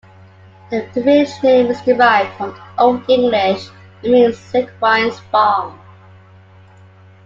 The 0.71 0.87
village 0.95 1.29
name 1.43 1.67
is 1.67 1.79
derived 1.83 2.35
from 2.35 2.59
Old 2.79 3.07
English, 3.07 3.67
and 4.01 4.11
means 4.11 4.35
'Sigewine's 4.35 5.19
farm'. 5.31 5.79